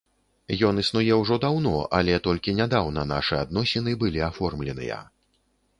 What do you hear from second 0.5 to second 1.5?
Ён існуе ўжо